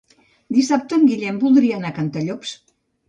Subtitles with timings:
[0.57, 2.57] Dissabte en Guillem voldria anar a Cantallops.